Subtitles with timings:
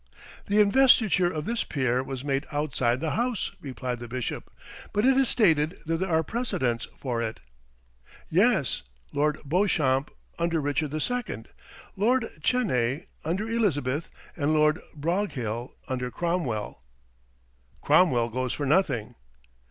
[0.47, 4.51] "The investiture of this peer was made outside the House," replied the bishop;
[4.93, 7.39] "but it is stated that there are precedents for it."
[8.27, 8.81] "Yes.
[9.13, 10.09] Lord Beauchamp,
[10.39, 11.45] under Richard II.;
[11.95, 16.81] Lord Chenay, under Elizabeth: and Lord Broghill, under Cromwell."
[17.81, 19.13] "Cromwell goes for nothing."